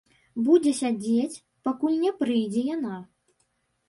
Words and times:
Будзе 0.45 0.71
сядзець, 0.77 1.41
пакуль 1.67 1.99
не 2.05 2.11
прыйдзе 2.21 2.63
яна. 2.75 2.95